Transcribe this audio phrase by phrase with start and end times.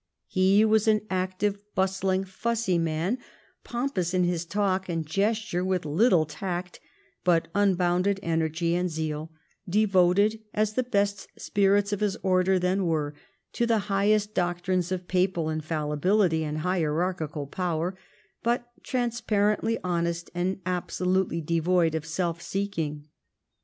[0.25, 3.19] He was an active, bustling, fussy man,
[3.63, 6.79] pompous in his talk and gesture, with little tact,
[7.23, 9.31] but unbounded energy and zeal,
[9.69, 13.13] devoted, as the best spirits of his order then were,
[13.53, 17.95] to the highest doctrines of papal infallibility and hierarchical power,
[18.41, 23.07] but transparently honest and absolutely devoid of self seeking.